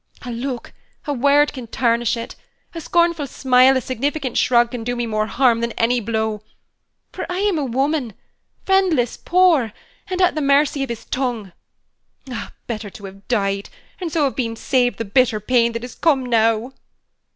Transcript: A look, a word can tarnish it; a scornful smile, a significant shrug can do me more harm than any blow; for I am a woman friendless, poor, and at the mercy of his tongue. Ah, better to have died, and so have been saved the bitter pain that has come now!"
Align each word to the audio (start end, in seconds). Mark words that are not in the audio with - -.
A 0.23 0.31
look, 0.31 0.73
a 1.05 1.13
word 1.13 1.53
can 1.53 1.67
tarnish 1.67 2.17
it; 2.17 2.33
a 2.73 2.81
scornful 2.81 3.27
smile, 3.27 3.77
a 3.77 3.81
significant 3.81 4.35
shrug 4.35 4.71
can 4.71 4.83
do 4.83 4.95
me 4.95 5.05
more 5.05 5.27
harm 5.27 5.61
than 5.61 5.73
any 5.73 5.99
blow; 5.99 6.41
for 7.11 7.31
I 7.31 7.37
am 7.37 7.59
a 7.59 7.63
woman 7.63 8.15
friendless, 8.65 9.15
poor, 9.15 9.73
and 10.07 10.19
at 10.19 10.33
the 10.33 10.41
mercy 10.41 10.81
of 10.81 10.89
his 10.89 11.05
tongue. 11.05 11.51
Ah, 12.27 12.51
better 12.65 12.89
to 12.89 13.05
have 13.05 13.27
died, 13.27 13.69
and 13.99 14.11
so 14.11 14.23
have 14.23 14.35
been 14.35 14.55
saved 14.55 14.97
the 14.97 15.05
bitter 15.05 15.39
pain 15.39 15.71
that 15.73 15.83
has 15.83 15.93
come 15.93 16.25
now!" 16.25 16.71